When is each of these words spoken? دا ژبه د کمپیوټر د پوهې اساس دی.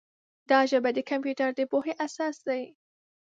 دا 0.49 0.59
ژبه 0.71 0.89
د 0.93 0.99
کمپیوټر 1.09 1.49
د 1.55 1.61
پوهې 1.71 1.93
اساس 2.05 2.35
دی. 2.47 2.63